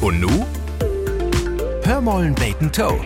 [0.00, 0.46] Und nu?
[1.82, 3.00] Hör mollen beten Toe.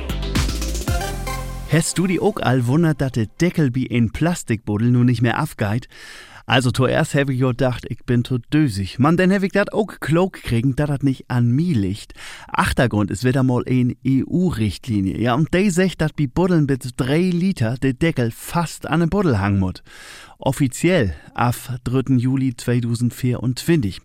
[1.71, 5.43] Hast du die auch all wundert, dass der Deckel wie ein Plastikbuddel nun nicht mehr
[5.43, 5.89] aufgeht?
[6.47, 8.99] Also zuerst habe ich gedacht, ich bin tot dösig.
[8.99, 12.15] Man, dann habe ich dat auch klug kriegen, dass das nicht an mir liegt.
[12.49, 15.19] Achtergrund ist wieder mal eine EU-Richtlinie.
[15.19, 19.11] Ja, und die sagt, dass bei Buddeln bis drei Liter der Deckel fast an den
[19.11, 19.83] Buddel hangen muss
[20.43, 22.17] offiziell ab 3.
[22.17, 24.01] Juli 2024.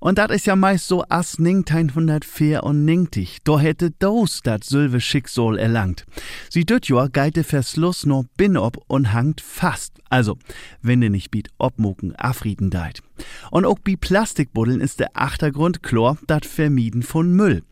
[0.00, 3.38] Und das ist ja meist so as 1994.
[3.44, 6.04] Da hätte dos dat sülve Schicksal erlangt.
[6.50, 9.94] Sie dort Jahr geite Verschluss noch bin ob und hangt fast.
[10.08, 10.38] Also,
[10.82, 13.02] wenn du nicht biet obmucken afrieden deit.
[13.50, 17.62] Und auch bei Plastikbuddeln ist der Achtergrund Chlor, dat Vermieden von Müll.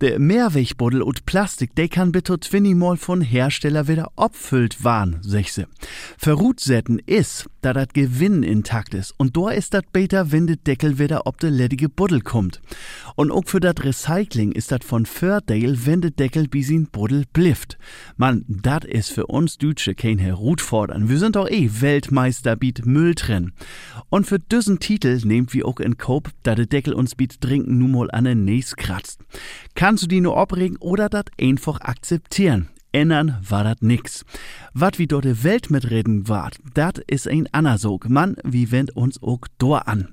[0.00, 5.66] Der Mehrwegbuddel und Plastik, der kann bitte twinnimal von Hersteller wieder abfüllt waren, sechse.
[6.18, 9.14] Verrutsetten ist, da dat Gewinn intakt ist.
[9.16, 12.60] Und da ist dat beter, wenn der Deckel wieder ob der ledige Buddel kommt.
[13.16, 17.24] Und auch für dat Recycling ist dat von Fördale, wenn der Deckel bis in Buddel
[17.32, 17.78] blifft.
[18.16, 21.08] Man, dat ist für uns Deutsche kein Herutfordern.
[21.08, 23.52] Wir sind doch eh Weltmeister biet Müll trennen.
[24.10, 27.78] Und für diesen Titel nehmt wir auch in Cope, da der Deckel uns biet trinken
[27.78, 29.20] nun mal an den Näs kratzt.
[29.74, 32.68] Kannst du die nur abregen oder dat einfach akzeptieren?
[32.92, 34.24] ändern war dat nix.
[34.72, 38.08] Wat wie dort de Welt mitreden wart, dat is ein Anasog.
[38.08, 40.10] Mann, wie wendt uns ook dor an.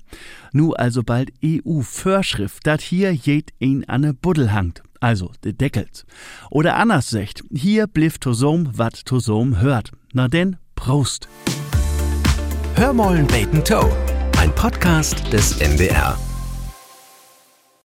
[0.52, 4.82] Nu also bald EU-Vorschrift, dat hier jed ein an ne Buddel hangt.
[5.00, 6.06] Also de Deckels.
[6.50, 9.92] Oder anders secht, hier bliff Tosom, wat Tosom hört.
[10.12, 11.28] Na denn, Prost.
[12.76, 13.92] Hörmollen Bacon Toe,
[14.42, 16.18] ein Podcast des MDR.